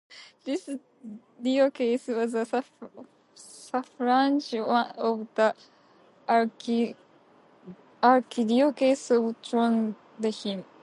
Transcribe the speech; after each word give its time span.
This 0.45 0.67
diocese 1.39 2.07
was 2.07 2.33
a 2.33 2.43
suffragan 3.35 4.41
of 4.97 5.27
the 5.35 5.53
archdiocese 6.27 6.95
of 9.11 9.39
Trondheim. 9.43 10.65